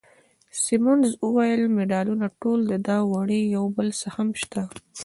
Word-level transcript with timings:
سیمونز 0.63 1.09
وویل: 1.25 1.63
مډالونه 1.75 2.27
ټول 2.41 2.59
ده 2.85 2.97
وړي، 3.11 3.41
یو 3.55 3.65
بل 3.75 3.87
څه 3.99 4.07
هم 4.15 4.29
شته. 4.41 4.61